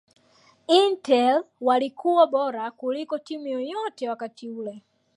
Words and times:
Inter 0.67 1.43
walikuwa 1.61 2.27
bora 2.27 2.71
kuliko 2.71 3.19
timu 3.19 3.47
yoyote 3.47 4.09
wakati 4.09 4.49
ule 4.49 4.81